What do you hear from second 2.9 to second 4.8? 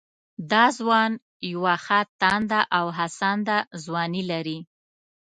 هڅانده ځواني لري